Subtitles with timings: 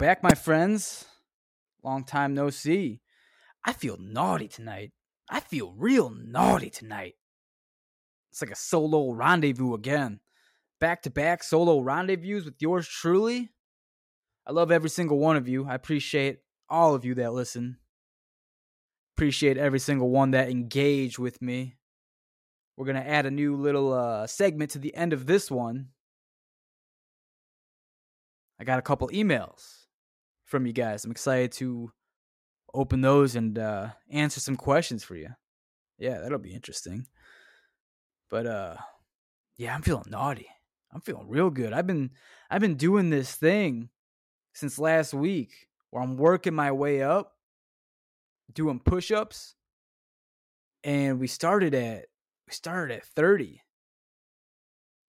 [0.00, 1.04] back, my friends.
[1.84, 3.02] Long time no see.
[3.66, 4.92] I feel naughty tonight.
[5.28, 7.16] I feel real naughty tonight.
[8.32, 10.20] It's like a solo rendezvous again.
[10.80, 13.50] Back to back solo rendezvous with yours truly.
[14.46, 15.66] I love every single one of you.
[15.68, 16.38] I appreciate
[16.70, 17.76] all of you that listen.
[19.16, 21.76] Appreciate every single one that engage with me.
[22.78, 25.88] We're going to add a new little uh, segment to the end of this one.
[28.58, 29.79] I got a couple emails
[30.50, 31.04] from you guys.
[31.04, 31.92] I'm excited to
[32.74, 35.28] open those and uh, answer some questions for you.
[35.98, 37.06] Yeah, that'll be interesting.
[38.28, 38.76] But uh,
[39.56, 40.48] yeah, I'm feeling naughty.
[40.92, 41.72] I'm feeling real good.
[41.72, 42.10] I've been
[42.50, 43.90] I've been doing this thing
[44.52, 47.34] since last week where I'm working my way up,
[48.52, 49.54] doing push-ups,
[50.82, 52.06] and we started at
[52.46, 53.62] we started at 30.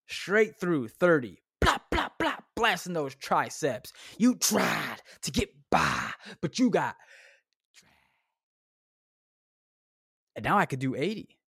[0.07, 1.40] Straight through 30.
[2.61, 3.91] Blasting those triceps.
[4.19, 6.95] You tried to get by, but you got
[10.35, 11.39] and now I could do 80.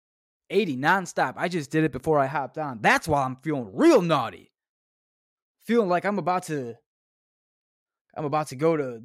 [0.48, 1.34] 80 nonstop.
[1.36, 2.78] I just did it before I hopped on.
[2.80, 4.52] That's why I'm feeling real naughty.
[5.66, 6.77] Feeling like I'm about to
[8.16, 9.02] I'm about to go to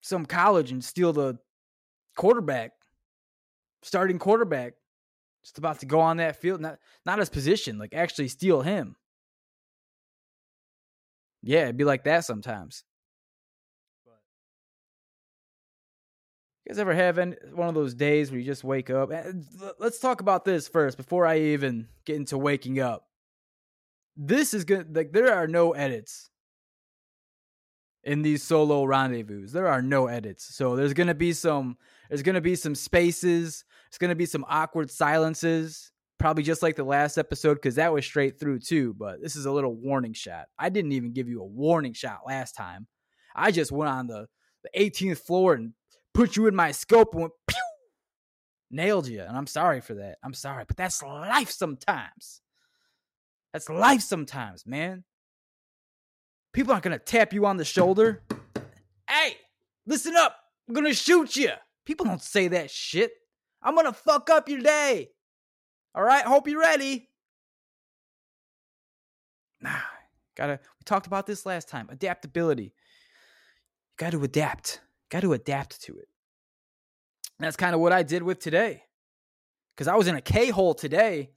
[0.00, 1.38] some college and steal the
[2.16, 2.72] quarterback,
[3.82, 4.72] starting quarterback.
[5.42, 8.96] Just about to go on that field, not not his position, like actually steal him.
[11.42, 12.84] Yeah, it'd be like that sometimes.
[16.64, 19.10] You guys ever have any, one of those days where you just wake up?
[19.10, 19.32] Eh,
[19.78, 23.04] let's talk about this first before I even get into waking up.
[24.16, 24.94] This is good.
[24.94, 26.28] Like there are no edits
[28.04, 29.46] in these solo rendezvous.
[29.46, 30.54] There are no edits.
[30.54, 31.78] So there's gonna be some.
[32.10, 33.64] There's gonna be some spaces.
[33.90, 35.92] There's gonna be some awkward silences.
[36.18, 38.94] Probably just like the last episode because that was straight through too.
[38.98, 40.46] But this is a little warning shot.
[40.58, 42.86] I didn't even give you a warning shot last time.
[43.34, 44.26] I just went on the
[44.64, 45.72] the 18th floor and
[46.14, 47.58] put you in my scope and went pew,
[48.70, 49.22] nailed you.
[49.22, 50.18] And I'm sorry for that.
[50.22, 52.40] I'm sorry, but that's life sometimes.
[53.52, 55.04] That's life sometimes, man.
[56.52, 58.22] People aren't gonna tap you on the shoulder.
[59.08, 59.36] Hey,
[59.86, 60.36] listen up.
[60.68, 61.52] I'm gonna shoot you.
[61.86, 63.12] People don't say that shit.
[63.62, 65.10] I'm gonna fuck up your day.
[65.98, 67.08] All right, hope you're ready.
[69.60, 69.80] Nah,
[70.36, 70.60] gotta.
[70.78, 71.88] We talked about this last time.
[71.90, 72.62] Adaptability.
[72.62, 72.70] You
[73.96, 74.80] got to adapt.
[75.10, 76.06] Got to adapt to it.
[77.36, 78.84] And that's kind of what I did with today.
[79.74, 81.32] Because I was in a K hole today.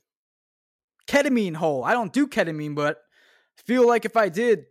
[1.08, 1.84] Ketamine hole.
[1.84, 3.00] I don't do ketamine, but
[3.66, 4.66] feel like if I did,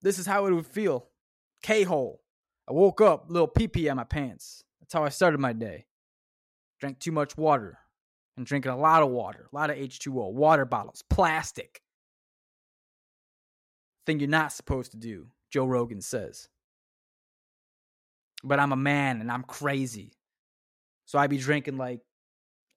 [0.00, 1.08] this is how it would feel.
[1.62, 2.22] K hole.
[2.66, 4.64] I woke up, little pee pee on my pants.
[4.80, 5.84] That's how I started my day.
[6.80, 7.76] Drank too much water.
[8.36, 11.82] And drinking a lot of water, a lot of H2O, water bottles, plastic.
[14.06, 16.48] Thing you're not supposed to do, Joe Rogan says
[18.42, 20.12] but I'm a man and I'm crazy.
[21.06, 22.00] So I be drinking like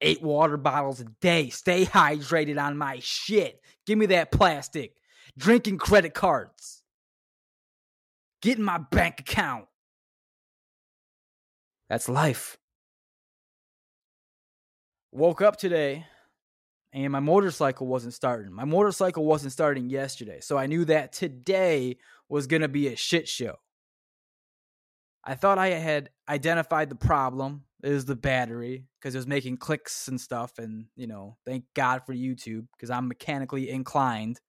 [0.02, 1.50] eight water bottles a day.
[1.50, 3.62] Stay hydrated on my shit.
[3.86, 4.96] Give me that plastic.
[5.38, 6.82] Drinking credit cards.
[8.42, 9.66] Get in my bank account.
[11.90, 12.58] That's life.
[15.16, 16.08] Woke up today
[16.92, 18.52] and my motorcycle wasn't starting.
[18.52, 20.40] My motorcycle wasn't starting yesterday.
[20.42, 21.98] So I knew that today
[22.30, 23.58] was going to be a shit show.
[25.24, 30.08] I thought I had identified the problem is the battery because it was making clicks
[30.08, 30.58] and stuff.
[30.58, 34.42] And, you know, thank God for YouTube because I'm mechanically inclined.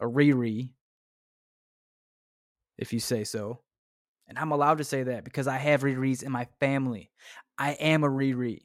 [0.00, 0.70] A Riri,
[2.78, 3.60] if you say so.
[4.26, 7.10] And I'm allowed to say that because I have Riris in my family.
[7.58, 8.60] I am a Riri.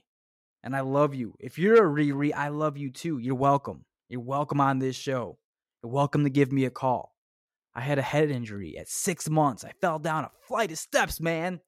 [0.63, 1.35] And I love you.
[1.39, 3.17] If you're a Riri, I love you too.
[3.17, 3.85] You're welcome.
[4.09, 5.38] You're welcome on this show.
[5.81, 7.16] You're welcome to give me a call.
[7.73, 9.63] I had a head injury at six months.
[9.63, 11.61] I fell down a flight of steps, man.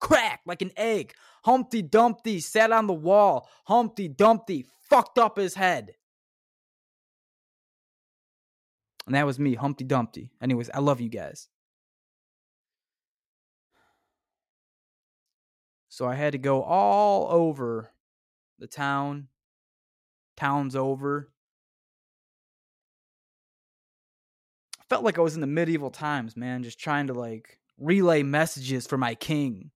[0.00, 1.12] Crack like an egg.
[1.44, 3.48] Humpty Dumpty sat on the wall.
[3.66, 5.92] Humpty Dumpty fucked up his head.
[9.06, 10.30] And that was me, Humpty Dumpty.
[10.42, 11.48] Anyways, I love you guys.
[15.94, 17.92] So I had to go all over
[18.58, 19.28] the town.
[20.36, 21.30] Town's over.
[24.88, 28.88] felt like I was in the medieval times, man, just trying to like relay messages
[28.88, 29.70] for my king.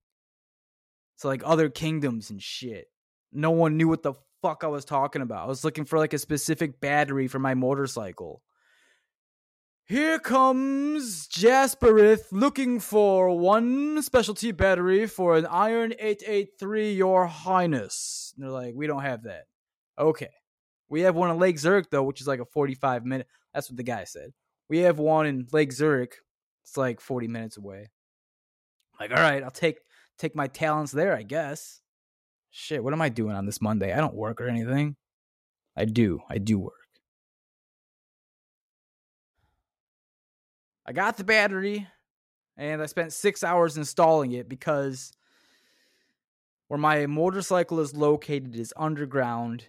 [1.14, 2.88] So like other kingdoms and shit.
[3.32, 5.44] No one knew what the fuck I was talking about.
[5.44, 8.42] I was looking for like a specific battery for my motorcycle.
[9.88, 18.34] Here comes Jasperith looking for one specialty battery for an Iron 883, Your Highness.
[18.36, 19.44] And they're like, we don't have that.
[19.98, 20.28] Okay.
[20.90, 23.28] We have one in Lake Zurich, though, which is like a 45 minute.
[23.54, 24.34] That's what the guy said.
[24.68, 26.16] We have one in Lake Zurich.
[26.64, 27.88] It's like 40 minutes away.
[29.00, 29.78] Like, all right, I'll take
[30.18, 31.80] take my talents there, I guess.
[32.50, 33.94] Shit, what am I doing on this Monday?
[33.94, 34.96] I don't work or anything.
[35.74, 36.20] I do.
[36.28, 36.87] I do work.
[40.88, 41.86] I got the battery
[42.56, 45.12] and I spent six hours installing it because
[46.68, 49.66] where my motorcycle is located is underground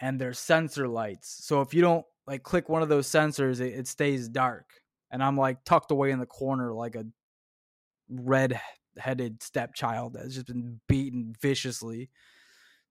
[0.00, 1.44] and there's sensor lights.
[1.44, 4.70] So if you don't like click one of those sensors, it, it stays dark.
[5.10, 7.04] And I'm like tucked away in the corner like a
[8.08, 8.58] red
[8.96, 12.08] headed stepchild that's just been beaten viciously,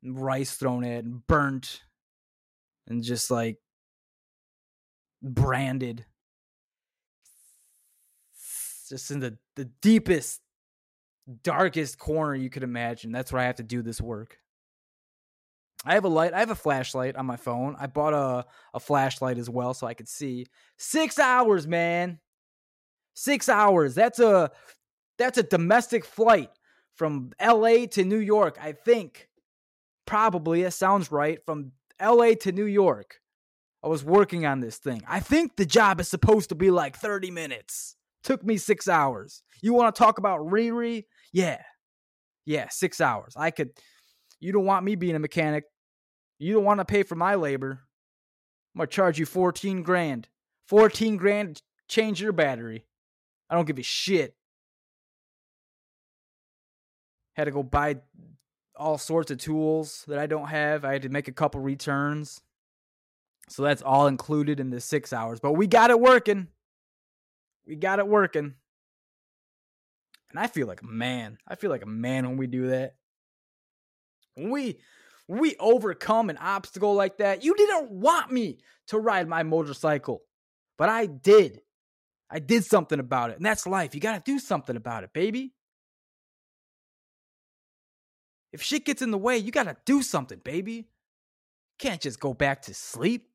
[0.04, 1.82] rice thrown at and burnt,
[2.86, 3.58] and just like
[5.24, 6.06] branded.
[8.90, 10.42] Just in the, the deepest,
[11.44, 13.12] darkest corner you could imagine.
[13.12, 14.38] That's where I have to do this work.
[15.86, 16.34] I have a light.
[16.34, 17.76] I have a flashlight on my phone.
[17.80, 20.48] I bought a, a flashlight as well so I could see.
[20.78, 22.20] Six hours, man.
[23.14, 23.96] Six hours.
[23.96, 24.52] That's a
[25.18, 26.50] that's a domestic flight
[26.96, 29.30] from LA to New York, I think.
[30.06, 31.44] Probably, it sounds right.
[31.46, 33.20] From LA to New York.
[33.84, 35.04] I was working on this thing.
[35.08, 37.96] I think the job is supposed to be like 30 minutes.
[38.24, 39.44] Took me six hours.
[39.62, 41.06] You want to talk about Riri?
[41.32, 41.62] Yeah.
[42.46, 43.34] Yeah, six hours.
[43.36, 43.70] I could.
[44.40, 45.66] You don't want me being a mechanic.
[46.40, 47.82] You don't want to pay for my labor.
[48.76, 50.28] I'm going to charge you 14 grand.
[50.68, 52.86] 14 grand change your battery.
[53.50, 54.36] I don't give a shit.
[57.36, 57.98] Had to go buy
[58.76, 60.86] all sorts of tools that I don't have.
[60.86, 62.42] I had to make a couple returns.
[63.50, 65.40] So that's all included in the six hours.
[65.40, 66.48] But we got it working.
[67.68, 68.56] We got it working.
[70.30, 71.38] And I feel like a man.
[71.48, 72.96] I feel like a man when we do that.
[74.36, 74.78] When we
[75.28, 80.22] we overcome an obstacle like that, you didn't want me to ride my motorcycle.
[80.78, 81.62] But I did.
[82.30, 83.38] I did something about it.
[83.38, 83.94] And that's life.
[83.94, 85.54] You got to do something about it, baby.
[88.52, 90.88] If shit gets in the way, you gotta do something, baby.
[91.80, 93.30] Can't just go back to sleep.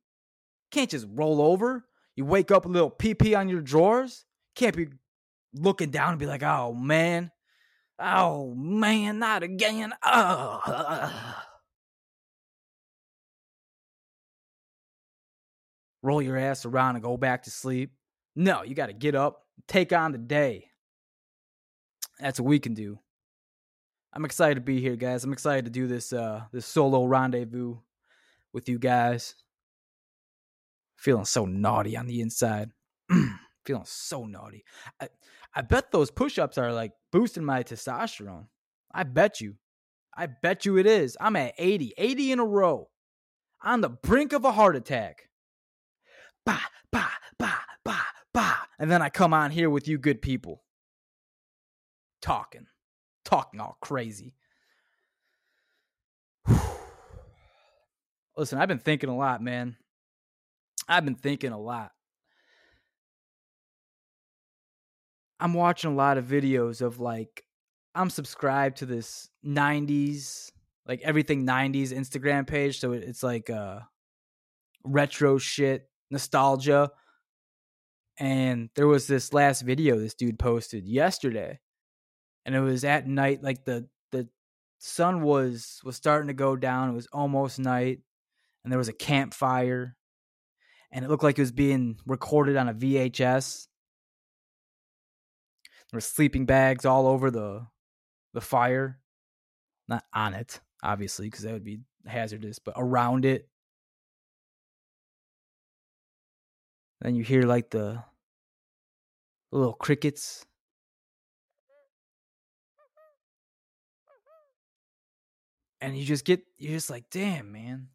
[0.70, 1.84] Can't just roll over.
[2.17, 4.25] You wake up a little pee pee on your drawers.
[4.55, 4.88] Can't be
[5.55, 7.31] looking down and be like, oh man,
[7.99, 9.93] oh man, not again.
[10.03, 11.37] Oh.
[16.03, 17.93] Roll your ass around and go back to sleep.
[18.35, 20.69] No, you got to get up, take on the day.
[22.19, 22.99] That's what we can do.
[24.12, 25.25] I'm excited to be here, guys.
[25.25, 27.76] I'm excited to do this uh this solo rendezvous
[28.53, 29.35] with you guys.
[31.03, 32.71] Feeling so naughty on the inside.
[33.65, 34.65] Feeling so naughty.
[35.01, 35.09] I,
[35.55, 38.47] I bet those push-ups are like boosting my testosterone.
[38.95, 39.57] I bet you.
[40.17, 41.17] I bet you it is.
[41.21, 42.89] I'm at 80, 80 in a row.
[43.65, 45.29] On the brink of a heart attack.
[46.45, 46.59] Bah,
[46.91, 48.57] bah, bah, bah, bah.
[48.79, 50.63] And then I come on here with you good people.
[52.21, 52.67] Talking
[53.33, 54.35] talking all crazy.
[58.37, 59.77] Listen, I've been thinking a lot, man.
[60.88, 61.90] I've been thinking a lot.
[65.40, 67.44] I'm watching a lot of videos of like
[67.94, 70.50] I'm subscribed to this 90s
[70.87, 73.81] like everything 90s Instagram page so it's like uh
[74.84, 76.91] retro shit, nostalgia.
[78.19, 81.58] And there was this last video this dude posted yesterday
[82.44, 84.29] and it was at night like the the
[84.79, 88.01] sun was was starting to go down it was almost night
[88.62, 89.96] and there was a campfire
[90.93, 93.67] and it looked like it was being recorded on a VHS
[95.93, 97.67] there were sleeping bags all over the
[98.32, 98.99] the fire.
[99.89, 103.46] Not on it obviously because that would be hazardous but around it.
[107.03, 108.03] Then you hear like the
[109.51, 110.46] little crickets.
[115.82, 117.89] And you just get you're just like damn man.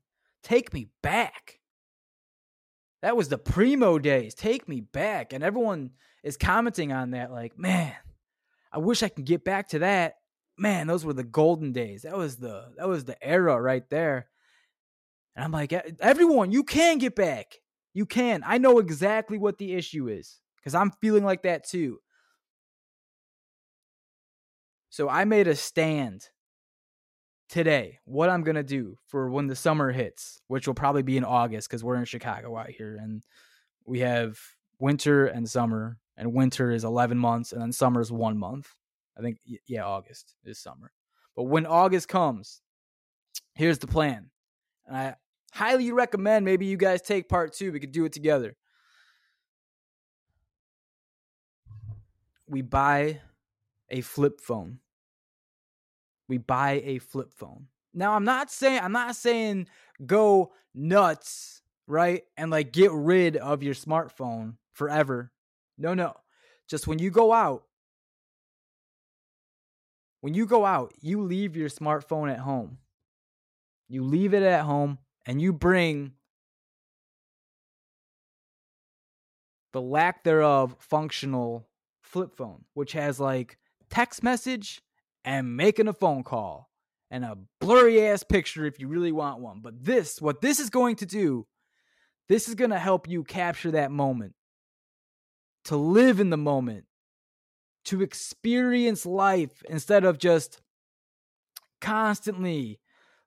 [0.44, 1.60] Take me back
[3.02, 4.34] that was the primo days.
[4.34, 5.34] Take me back.
[5.34, 5.92] And everyone
[6.24, 7.94] is commenting on that like man
[8.74, 10.16] i wish i can get back to that.
[10.58, 12.02] Man those were the golden days.
[12.02, 14.28] That was the that was the era right there.
[15.36, 17.60] And i'm like everyone you can get back.
[17.94, 18.44] You can.
[18.46, 22.00] I know exactly what the issue is because i'm feeling like that too.
[24.90, 26.30] So i made a stand
[27.50, 31.24] today what I'm gonna do for when the summer hits, which will probably be in
[31.24, 33.24] August because we're in Chicago out here, and
[33.86, 34.40] we have
[34.80, 38.68] winter and summer, and winter is 11 months, and then summer is one month.
[39.18, 39.38] I think
[39.68, 40.92] yeah, August is summer.
[41.36, 42.62] But when August comes,
[43.54, 44.30] here's the plan,
[44.86, 45.16] and I
[45.54, 47.72] highly recommend maybe you guys take part two.
[47.72, 48.56] We could do it together.
[52.48, 53.22] we buy
[53.90, 54.80] a flip phone.
[56.28, 57.68] We buy a flip phone.
[57.94, 59.68] Now I'm not saying I'm not saying
[60.06, 62.24] go nuts, right?
[62.36, 65.32] And like get rid of your smartphone forever.
[65.78, 66.14] No, no.
[66.68, 67.64] Just when you go out,
[70.22, 72.80] when you go out, you leave your smartphone at home.
[73.88, 76.14] You leave it at home and you bring
[79.72, 81.68] the lack thereof functional
[82.02, 83.58] flip phone, which has like
[83.90, 84.82] text message
[85.28, 86.70] and making a phone call
[87.12, 89.60] and a blurry ass picture if you really want one.
[89.62, 91.46] But this, what this is going to do,
[92.30, 94.36] this is going to help you capture that moment,
[95.66, 96.86] to live in the moment,
[97.86, 100.62] to experience life instead of just
[101.82, 102.80] constantly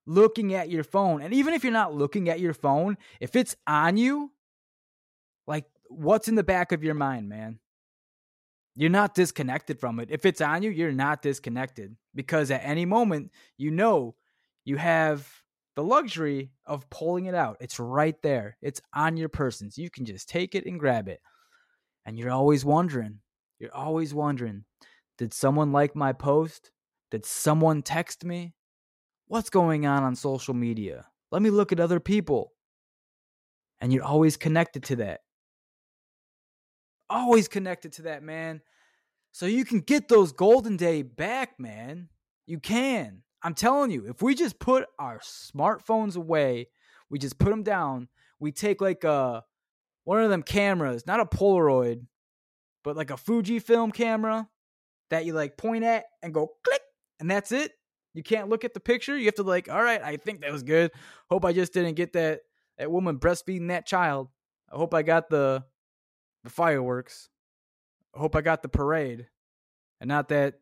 [0.06, 1.20] looking at your phone.
[1.20, 4.32] And even if you're not looking at your phone, if it's on you,
[5.46, 7.58] like what's in the back of your mind, man?
[8.80, 10.08] You're not disconnected from it.
[10.10, 14.14] If it's on you, you're not disconnected because at any moment, you know
[14.64, 15.28] you have
[15.76, 17.58] the luxury of pulling it out.
[17.60, 19.70] It's right there, it's on your person.
[19.70, 21.20] So you can just take it and grab it.
[22.06, 23.18] And you're always wondering,
[23.58, 24.64] you're always wondering,
[25.18, 26.70] did someone like my post?
[27.10, 28.54] Did someone text me?
[29.26, 31.04] What's going on on social media?
[31.30, 32.54] Let me look at other people.
[33.82, 35.20] And you're always connected to that
[37.10, 38.62] always connected to that, man.
[39.32, 42.08] So you can get those golden day back, man.
[42.46, 43.22] You can.
[43.42, 46.68] I'm telling you, if we just put our smartphones away,
[47.10, 49.44] we just put them down, we take like a
[50.04, 52.06] one of them cameras, not a Polaroid,
[52.82, 54.48] but like a Fujifilm camera
[55.10, 56.80] that you like point at and go click,
[57.18, 57.72] and that's it.
[58.14, 59.16] You can't look at the picture.
[59.16, 60.90] You have to like, all right, I think that was good.
[61.30, 62.40] Hope I just didn't get that
[62.78, 64.28] that woman breastfeeding that child.
[64.72, 65.64] I hope I got the
[66.44, 67.28] the fireworks.
[68.14, 69.28] Hope I got the parade,
[70.00, 70.54] and not that,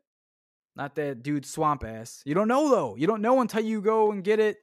[0.77, 2.23] not that dude swamp ass.
[2.27, 2.95] You don't know though.
[2.97, 4.59] You don't know until you go and get it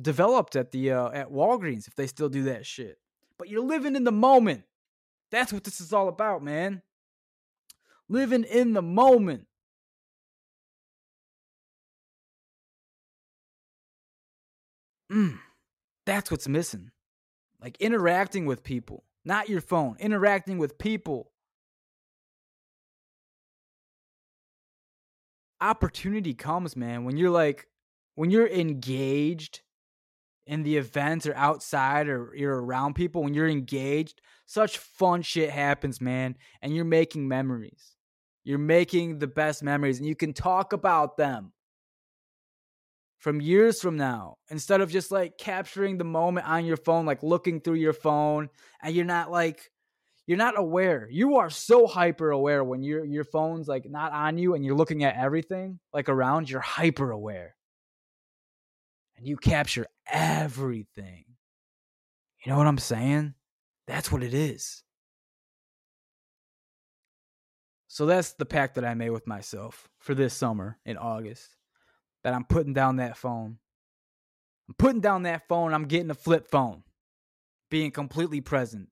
[0.00, 2.98] developed at the uh, at Walgreens if they still do that shit.
[3.38, 4.64] But you're living in the moment.
[5.30, 6.82] That's what this is all about, man.
[8.08, 9.46] Living in the moment.
[15.10, 15.38] Mm,
[16.06, 16.90] that's what's missing.
[17.60, 21.30] Like interacting with people not your phone, interacting with people.
[25.60, 27.66] Opportunity comes, man, when you're like,
[28.14, 29.60] when you're engaged
[30.46, 35.50] in the events or outside or you're around people, when you're engaged, such fun shit
[35.50, 36.36] happens, man.
[36.62, 37.96] And you're making memories.
[38.42, 41.52] You're making the best memories and you can talk about them
[43.20, 47.22] from years from now instead of just like capturing the moment on your phone like
[47.22, 48.48] looking through your phone
[48.82, 49.70] and you're not like
[50.26, 51.08] you're not aware.
[51.10, 54.76] You are so hyper aware when your your phone's like not on you and you're
[54.76, 57.56] looking at everything like around you're hyper aware
[59.16, 61.24] and you capture everything.
[62.44, 63.34] You know what i'm saying?
[63.86, 64.82] That's what it is.
[67.88, 71.56] So that's the pact that i made with myself for this summer in august
[72.24, 73.58] that I'm putting down that phone.
[74.68, 75.74] I'm putting down that phone.
[75.74, 76.82] I'm getting a flip phone,
[77.70, 78.88] being completely present.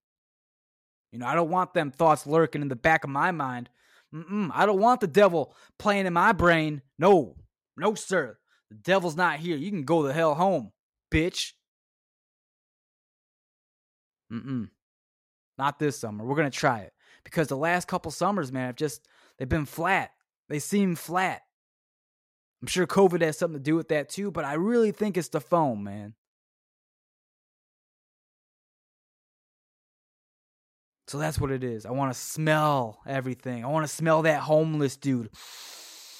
[1.12, 3.70] You know, I don't want them thoughts lurking in the back of my mind.
[4.14, 6.82] Mm-mm, I don't want the devil playing in my brain.
[6.98, 7.36] No,
[7.76, 8.38] no, sir.
[8.70, 9.56] The devil's not here.
[9.56, 10.72] You can go the hell home,
[11.10, 11.52] bitch.
[14.32, 14.68] Mm-mm.
[15.56, 16.24] Not this summer.
[16.24, 16.92] We're gonna try it
[17.24, 19.06] because the last couple summers, man, have just
[19.38, 20.10] they've been flat.
[20.48, 21.42] They seem flat.
[22.60, 25.28] I'm sure COVID has something to do with that too, but I really think it's
[25.28, 26.14] the phone, man.
[31.06, 31.86] So that's what it is.
[31.86, 33.64] I want to smell everything.
[33.64, 35.30] I want to smell that homeless dude.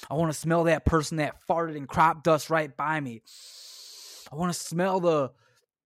[0.09, 3.21] I want to smell that person that farted in crop dust right by me.
[4.31, 5.31] I want to smell the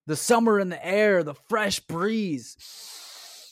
[0.05, 2.57] the summer in the air, the fresh breeze.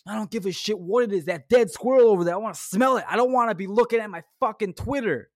[0.08, 1.26] I don't give a shit what it is.
[1.26, 2.34] That dead squirrel over there.
[2.34, 3.06] I want to smell it.
[3.10, 5.30] I don't want to be looking at my fucking Twitter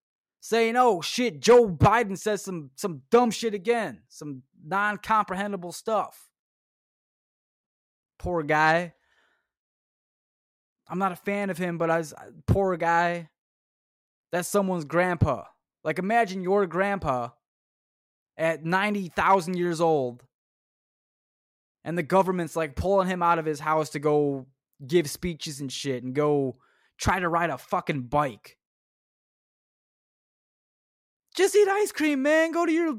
[0.46, 6.30] saying, "Oh shit, Joe Biden says some some dumb shit again, some non-comprehensible stuff."
[8.20, 8.94] Poor guy.
[10.88, 12.14] I'm not a fan of him, but I was
[12.46, 13.30] poor guy.
[14.32, 15.46] That's someone's grandpa.
[15.84, 17.30] Like imagine your grandpa
[18.38, 20.24] at 90,000 years old
[21.84, 24.46] and the government's like pulling him out of his house to go
[24.86, 26.58] give speeches and shit and go
[26.98, 28.58] try to ride a fucking bike.
[31.36, 32.52] Just eat ice cream, man.
[32.52, 32.98] Go to your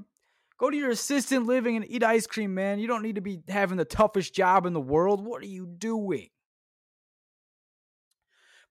[0.59, 2.79] go to your assistant living and eat ice cream, man.
[2.79, 5.25] You don't need to be having the toughest job in the world.
[5.25, 6.29] What are you doing?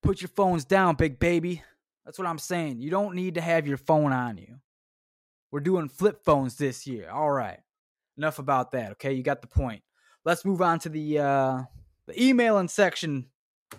[0.03, 1.63] Put your phones down, big baby.
[2.05, 2.79] That's what I'm saying.
[2.79, 4.57] You don't need to have your phone on you.
[5.51, 7.09] We're doing flip phones this year.
[7.09, 7.59] All right.
[8.17, 9.13] Enough about that, okay?
[9.13, 9.81] You got the point.
[10.23, 11.63] Let's move on to the uh
[12.05, 13.27] the emailing section.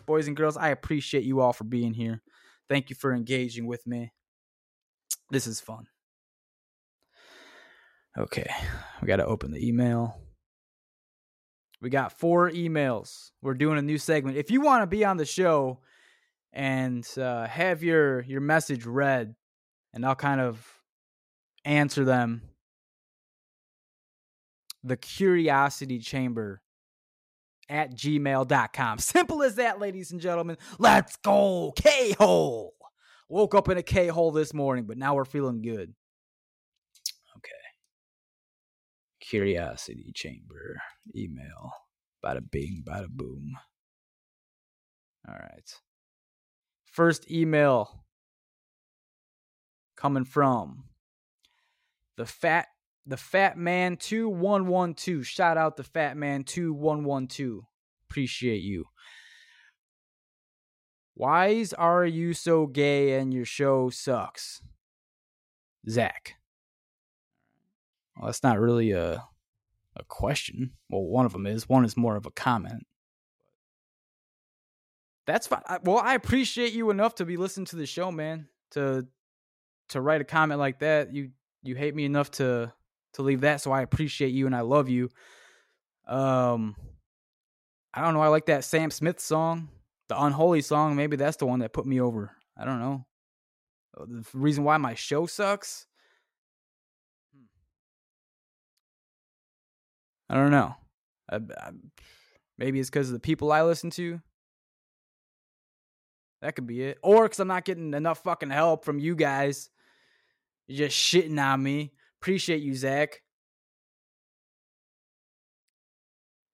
[0.04, 2.22] Boys and girls, I appreciate you all for being here.
[2.68, 4.12] Thank you for engaging with me.
[5.30, 5.86] This is fun.
[8.16, 8.48] Okay.
[9.02, 10.16] We got to open the email.
[11.80, 13.30] We got four emails.
[13.42, 14.36] We're doing a new segment.
[14.36, 15.80] If you want to be on the show
[16.52, 19.34] and uh, have your your message read,
[19.92, 20.66] and I'll kind of
[21.64, 22.42] answer them.
[24.82, 26.62] The curiosity chamber
[27.68, 28.98] at gmail.com.
[29.00, 30.56] Simple as that, ladies and gentlemen.
[30.78, 31.72] Let's go.
[31.76, 32.75] K hole.
[33.28, 35.92] Woke up in a K hole this morning, but now we're feeling good.
[37.36, 37.50] Okay.
[39.20, 40.80] Curiosity chamber
[41.14, 41.72] email.
[42.24, 43.52] Bada bing, bada boom.
[45.28, 45.74] All right.
[46.84, 48.04] First email
[49.96, 50.84] coming from
[52.16, 52.68] the fat
[53.06, 57.62] the fat man 2112 shout out the fat man 2112
[58.08, 58.84] appreciate you
[61.16, 64.62] why are you so gay and your show sucks
[65.88, 66.34] zach
[68.16, 69.24] well that's not really a
[69.96, 72.86] a question well one of them is one is more of a comment
[75.26, 75.60] that's fine.
[75.82, 78.46] Well, I appreciate you enough to be listening to the show, man.
[78.72, 79.06] To
[79.90, 81.30] to write a comment like that, you
[81.62, 82.72] you hate me enough to
[83.14, 85.10] to leave that, so I appreciate you and I love you.
[86.06, 86.76] Um,
[87.92, 88.20] I don't know.
[88.20, 89.68] I like that Sam Smith song,
[90.08, 90.96] the Unholy song.
[90.96, 92.32] Maybe that's the one that put me over.
[92.56, 93.06] I don't know.
[93.98, 95.86] Uh, the reason why my show sucks.
[97.34, 97.44] Hmm.
[100.30, 100.74] I don't know.
[101.30, 101.70] I, I,
[102.58, 104.20] maybe it's because of the people I listen to.
[106.42, 106.98] That could be it.
[107.02, 109.70] Or because I'm not getting enough fucking help from you guys.
[110.68, 111.92] You're just shitting on me.
[112.20, 113.22] Appreciate you, Zach.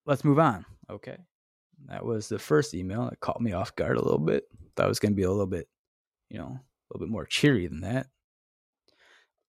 [0.05, 0.65] Let's move on.
[0.89, 1.17] Okay.
[1.89, 3.07] That was the first email.
[3.09, 4.45] It caught me off guard a little bit.
[4.75, 5.67] Thought it was going to be a little bit,
[6.29, 8.07] you know, a little bit more cheery than that.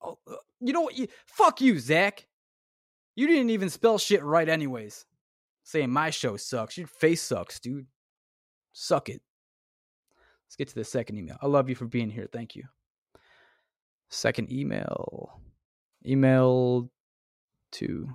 [0.02, 0.98] Oh, uh, you know what?
[0.98, 2.26] You, fuck you, Zach.
[3.16, 5.06] You didn't even spell shit right, anyways.
[5.62, 6.76] Saying my show sucks.
[6.76, 7.86] Your face sucks, dude.
[8.72, 9.22] Suck it.
[10.46, 11.36] Let's get to the second email.
[11.40, 12.28] I love you for being here.
[12.30, 12.64] Thank you.
[14.10, 15.40] Second email.
[16.06, 16.90] Email
[17.72, 18.08] two.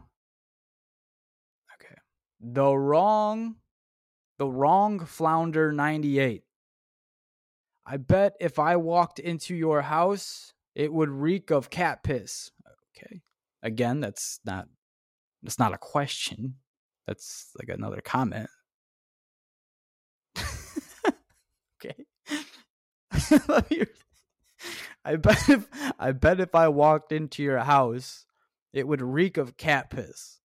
[1.75, 1.95] Okay.
[2.39, 3.55] The wrong
[4.39, 6.43] the wrong flounder 98.
[7.86, 12.49] I bet if I walked into your house, it would reek of cat piss.
[12.97, 13.21] Okay.
[13.62, 14.67] Again, that's not
[15.43, 16.56] that's not a question.
[17.06, 18.49] That's like another comment.
[21.84, 22.06] okay.
[25.06, 28.25] I bet if I bet if I walked into your house,
[28.73, 30.38] it would reek of cat piss.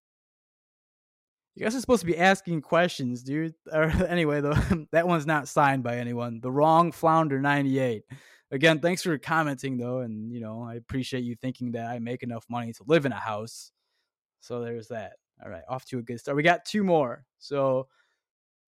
[1.54, 3.54] You guys are supposed to be asking questions, dude.
[3.72, 4.58] Or anyway, though,
[4.92, 6.40] that one's not signed by anyone.
[6.40, 8.04] The wrong flounder ninety eight.
[8.50, 12.22] Again, thanks for commenting though, and you know I appreciate you thinking that I make
[12.22, 13.72] enough money to live in a house.
[14.40, 15.14] So there's that.
[15.42, 16.36] All right, off to a good start.
[16.36, 17.24] We got two more.
[17.38, 17.88] So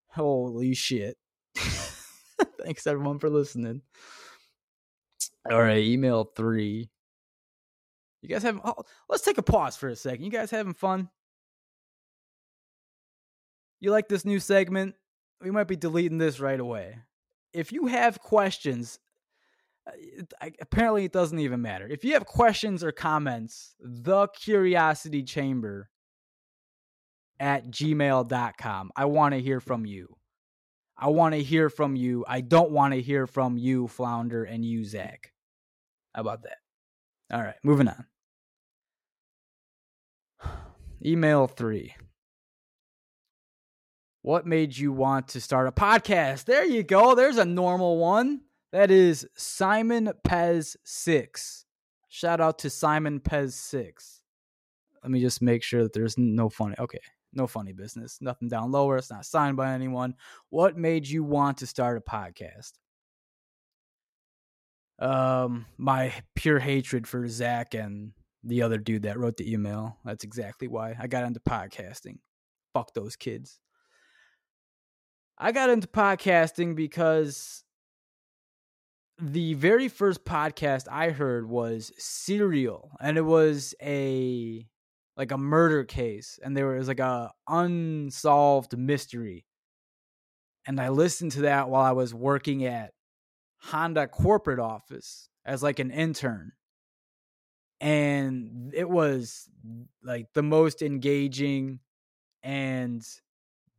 [0.08, 1.16] holy shit.
[1.56, 3.82] Thanks everyone for listening.
[5.50, 6.90] All right, email three.
[8.22, 8.60] You guys have?
[8.64, 10.24] Oh, let's take a pause for a second.
[10.24, 11.10] You guys having fun?
[13.80, 14.94] You like this new segment?
[15.40, 16.98] We might be deleting this right away.
[17.52, 18.98] If you have questions,
[19.86, 21.86] uh, apparently it doesn't even matter.
[21.86, 25.90] If you have questions or comments, the curiosity chamber
[27.38, 28.90] at gmail.com.
[28.96, 30.16] I want to hear from you.
[30.96, 32.24] I want to hear from you.
[32.26, 35.32] I don't want to hear from you, Flounder, and you, Zach.
[36.14, 36.58] How about that?
[37.32, 38.06] All right, moving on.
[41.04, 41.94] Email three.
[44.24, 46.46] What made you want to start a podcast?
[46.46, 47.14] There you go.
[47.14, 48.40] There's a normal one.
[48.72, 51.66] That is Simon Pez 6.
[52.08, 54.22] Shout out to Simon Pez 6.
[55.02, 56.74] Let me just make sure that there's no funny.
[56.78, 57.02] Okay,
[57.34, 58.16] no funny business.
[58.22, 58.96] Nothing down lower.
[58.96, 60.14] It's not signed by anyone.
[60.48, 62.72] What made you want to start a podcast?
[65.00, 69.98] Um, my pure hatred for Zach and the other dude that wrote the email.
[70.02, 72.20] That's exactly why I got into podcasting.
[72.72, 73.60] Fuck those kids.
[75.44, 77.64] I got into podcasting because
[79.20, 84.66] the very first podcast I heard was Serial, and it was a
[85.18, 89.44] like a murder case and there was like a unsolved mystery
[90.66, 92.92] and I listened to that while I was working at
[93.58, 96.52] Honda corporate office as like an intern.
[97.80, 99.46] And it was
[100.02, 101.80] like the most engaging
[102.42, 103.04] and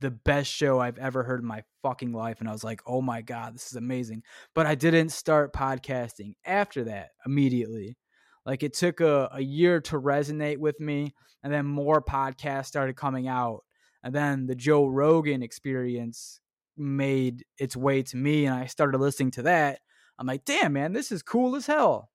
[0.02, 2.40] the best show I've ever heard in my fucking life.
[2.40, 4.24] And I was like, oh my God, this is amazing.
[4.54, 7.98] But I didn't start podcasting after that immediately.
[8.46, 11.14] Like it took a, a year to resonate with me.
[11.44, 13.62] And then more podcasts started coming out.
[14.04, 16.40] And then the Joe Rogan experience
[16.78, 18.46] made its way to me.
[18.46, 19.80] And I started listening to that.
[20.20, 22.10] I'm like, damn, man, this is cool as hell.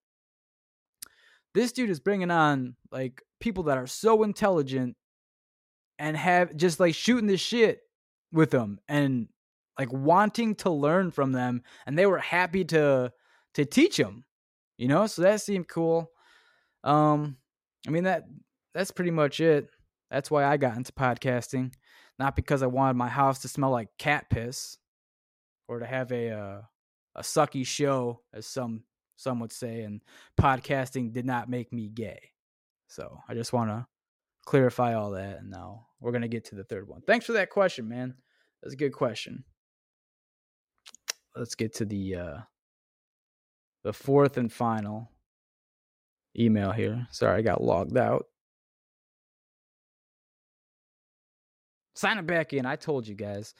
[1.54, 4.96] This dude is bringing on like people that are so intelligent
[6.00, 7.82] and have just like shooting the shit
[8.32, 9.28] with them and
[9.78, 13.12] like wanting to learn from them and they were happy to
[13.54, 14.24] to teach them
[14.80, 15.06] you know?
[15.06, 16.10] So that seemed cool.
[16.82, 17.36] Um
[17.86, 18.24] i mean that
[18.74, 19.68] that's pretty much it.
[20.10, 21.74] That's why i got into podcasting.
[22.18, 24.78] Not because i wanted my house to smell like cat piss
[25.68, 26.62] or to have a uh,
[27.14, 28.84] a sucky show as some
[29.16, 30.00] some would say and
[30.40, 32.30] podcasting did not make me gay.
[32.88, 33.86] So i just want to
[34.46, 35.40] clarify all that.
[35.40, 37.02] And now we're going to get to the third one.
[37.02, 38.14] Thanks for that question, man.
[38.62, 39.44] That's a good question.
[41.36, 42.38] Let's get to the uh
[43.84, 45.10] the fourth and final
[46.38, 47.06] email here.
[47.10, 48.26] Sorry, I got logged out.
[51.94, 52.66] Sign it back in.
[52.66, 53.54] I told you guys.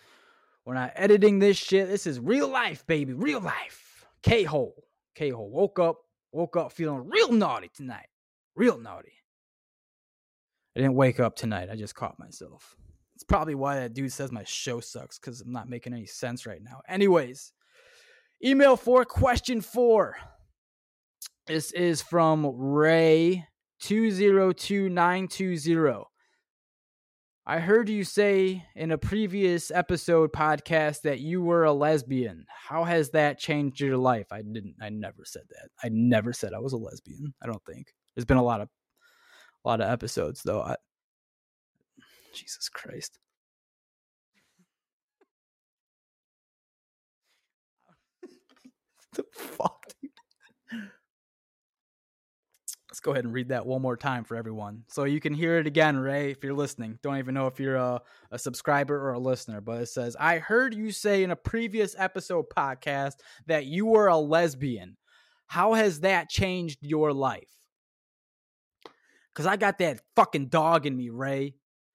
[0.64, 1.88] We're not editing this shit.
[1.88, 3.12] This is real life, baby.
[3.12, 4.04] Real life.
[4.22, 4.84] K hole.
[5.14, 5.50] K hole.
[5.50, 5.98] Woke up.
[6.32, 8.06] Woke up feeling real naughty tonight.
[8.54, 9.12] Real naughty.
[10.76, 11.68] I didn't wake up tonight.
[11.70, 12.76] I just caught myself.
[13.14, 16.46] It's probably why that dude says my show sucks because I'm not making any sense
[16.46, 16.80] right now.
[16.88, 17.52] Anyways,
[18.44, 20.16] email for question four.
[21.46, 23.46] This is from Ray
[23.80, 26.06] two zero two nine two zero.
[27.46, 32.46] I heard you say in a previous episode podcast that you were a lesbian.
[32.48, 34.28] How has that changed your life?
[34.30, 35.68] I didn't I never said that.
[35.82, 37.34] I never said I was a lesbian.
[37.42, 37.88] I don't think.
[38.14, 38.68] There's been a lot of
[39.64, 40.62] a lot of episodes though.
[40.62, 40.76] I,
[42.34, 43.18] Jesus Christ.
[49.12, 49.86] the fuck?
[52.90, 54.82] Let's go ahead and read that one more time for everyone.
[54.88, 56.98] So you can hear it again, Ray, if you're listening.
[57.02, 60.38] Don't even know if you're a, a subscriber or a listener, but it says, I
[60.38, 63.14] heard you say in a previous episode podcast
[63.46, 64.96] that you were a lesbian.
[65.46, 67.59] How has that changed your life?
[69.40, 71.54] Cause I got that fucking dog in me, Ray.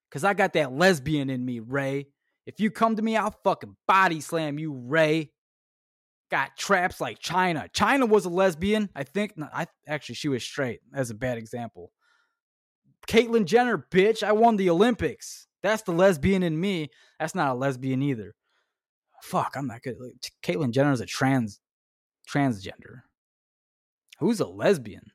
[0.09, 2.07] Cause I got that lesbian in me, Ray.
[2.47, 5.31] If you come to me, I'll fucking body slam you, Ray.
[6.31, 7.71] Got traps like Chyna.
[7.71, 9.37] Chyna was a lesbian, I think.
[9.37, 10.79] No, I actually she was straight.
[10.91, 11.91] As a bad example.
[13.07, 14.23] Caitlyn Jenner, bitch.
[14.23, 15.45] I won the Olympics.
[15.61, 16.89] That's the lesbian in me.
[17.19, 18.33] That's not a lesbian either.
[19.21, 19.97] Fuck, I'm not good.
[20.41, 21.59] Caitlyn Jenner is a trans
[22.27, 23.01] transgender.
[24.17, 25.11] Who's a lesbian?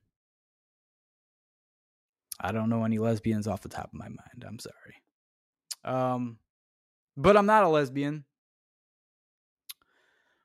[2.41, 4.45] I don't know any lesbians off the top of my mind.
[4.47, 4.75] I'm sorry.
[5.85, 6.39] Um,
[7.17, 8.25] but I'm not a lesbian.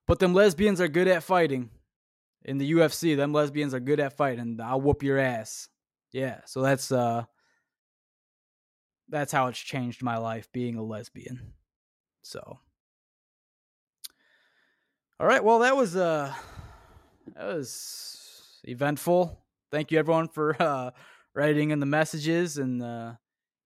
[0.07, 1.69] But them lesbians are good at fighting.
[2.43, 4.59] In the UFC, them lesbians are good at fighting.
[4.61, 5.67] I'll whoop your ass.
[6.11, 7.23] Yeah, so that's uh
[9.09, 11.53] that's how it's changed my life being a lesbian.
[12.21, 12.59] So
[15.19, 16.33] All right, well that was uh
[17.35, 19.41] that was eventful.
[19.71, 20.91] Thank you everyone for uh
[21.35, 23.13] writing in the messages and uh,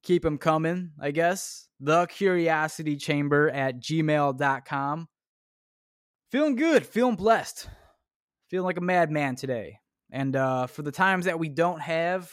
[0.03, 1.67] keep them coming, I guess.
[1.79, 5.07] The Curiosity Chamber at gmail.com.
[6.31, 7.67] Feeling good, feeling blessed,
[8.49, 9.79] feeling like a madman today.
[10.11, 12.31] And uh, for the times that we don't have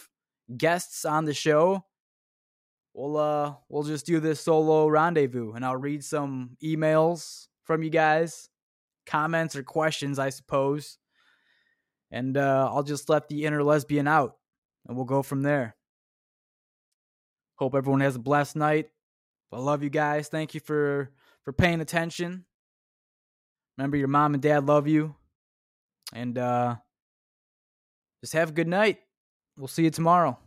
[0.54, 1.84] guests on the show,
[2.94, 7.90] we'll uh, we'll just do this solo rendezvous, and I'll read some emails from you
[7.90, 8.48] guys,
[9.06, 10.98] comments or questions, I suppose,
[12.10, 14.36] and uh, I'll just let the inner lesbian out
[14.86, 15.76] and we'll go from there.
[17.58, 18.90] Hope everyone has a blessed night.
[19.52, 20.28] I love you guys.
[20.28, 21.10] Thank you for
[21.44, 22.44] for paying attention.
[23.78, 25.14] Remember your mom and dad love you.
[26.12, 26.76] And uh
[28.22, 28.98] just have a good night.
[29.56, 30.38] We'll see you tomorrow.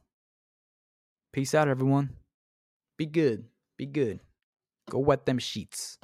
[1.33, 2.09] Peace out everyone.
[2.97, 3.45] Be good.
[3.77, 4.19] Be good.
[4.89, 5.97] Go wet them sheets.